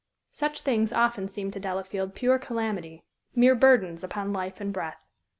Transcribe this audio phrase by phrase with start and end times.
[0.31, 3.03] Such things often seemed to Delafield pure calamity
[3.35, 5.05] mere burdens upon life and breath.